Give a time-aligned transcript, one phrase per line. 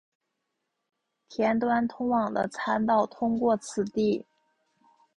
[1.29, 4.25] 田端通往的参道通过此地。